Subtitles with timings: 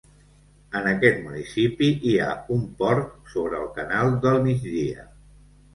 [0.79, 5.11] En aquest municipi hi ha un port sobre el Canal del Migdia.